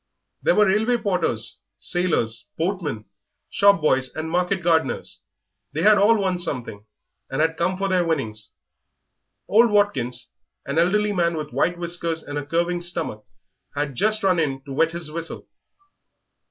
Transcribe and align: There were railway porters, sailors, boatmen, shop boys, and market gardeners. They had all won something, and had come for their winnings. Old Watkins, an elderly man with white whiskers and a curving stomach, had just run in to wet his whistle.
There 0.41 0.55
were 0.55 0.65
railway 0.65 0.97
porters, 0.97 1.59
sailors, 1.77 2.47
boatmen, 2.57 3.05
shop 3.51 3.81
boys, 3.81 4.09
and 4.15 4.31
market 4.31 4.63
gardeners. 4.63 5.21
They 5.73 5.83
had 5.83 5.99
all 5.99 6.17
won 6.19 6.39
something, 6.39 6.87
and 7.29 7.39
had 7.39 7.55
come 7.55 7.77
for 7.77 7.87
their 7.87 8.03
winnings. 8.03 8.53
Old 9.47 9.69
Watkins, 9.69 10.31
an 10.65 10.79
elderly 10.79 11.13
man 11.13 11.37
with 11.37 11.51
white 11.53 11.77
whiskers 11.77 12.23
and 12.23 12.39
a 12.39 12.43
curving 12.47 12.81
stomach, 12.81 13.23
had 13.75 13.93
just 13.93 14.23
run 14.23 14.39
in 14.39 14.63
to 14.63 14.73
wet 14.73 14.91
his 14.93 15.11
whistle. 15.11 15.47